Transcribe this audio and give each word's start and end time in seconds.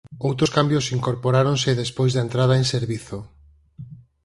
Outros 0.27 0.53
cambios 0.57 0.85
incorporáronse 0.97 1.79
despois 1.83 2.11
da 2.13 2.23
entrada 2.25 2.53
en 2.61 2.65
servizo. 2.73 3.17